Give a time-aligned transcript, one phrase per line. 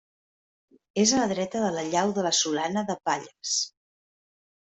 [1.01, 3.55] És a la dreta de la llau de la Solana de Palles.